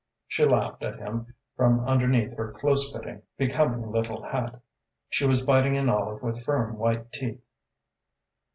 [0.27, 4.59] She laughed at him from underneath her close fitting, becoming little hat.
[5.11, 7.39] She was biting an olive with firm white teeth.